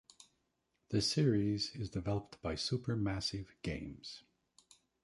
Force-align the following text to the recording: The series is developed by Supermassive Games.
The 0.89 0.99
series 0.99 1.75
is 1.75 1.91
developed 1.91 2.41
by 2.41 2.55
Supermassive 2.55 3.49
Games. 3.61 4.23